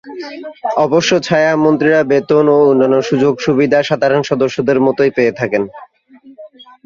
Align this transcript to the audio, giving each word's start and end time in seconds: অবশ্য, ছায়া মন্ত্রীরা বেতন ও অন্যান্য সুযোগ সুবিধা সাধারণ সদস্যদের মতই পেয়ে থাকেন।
অবশ্য, 0.77 1.11
ছায়া 1.19 1.53
মন্ত্রীরা 1.55 2.01
বেতন 2.03 2.45
ও 2.55 2.57
অন্যান্য 2.71 2.97
সুযোগ 3.01 3.33
সুবিধা 3.39 3.79
সাধারণ 3.83 4.21
সদস্যদের 4.23 4.77
মতই 4.81 5.11
পেয়ে 5.17 5.33
থাকেন। 5.39 5.63